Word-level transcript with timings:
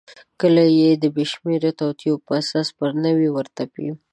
کله 0.41 0.63
یې 0.77 0.89
د 1.03 1.05
بېشمیره 1.15 1.71
توطیو 1.79 2.15
په 2.25 2.31
اساس 2.41 2.67
پر 2.77 2.89
نورو 3.03 3.27
ورتپي. 3.37 3.89